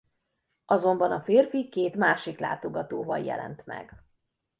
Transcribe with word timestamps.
Azonban 0.65 1.11
a 1.11 1.21
férfi 1.21 1.69
két 1.69 1.95
másik 1.95 2.39
látogatóval 2.39 3.19
jelent 3.19 3.65
meg. 3.65 4.03